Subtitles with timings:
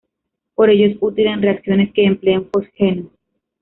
[0.55, 3.11] Por ello, es útil en reacciones que empleen fosgeno.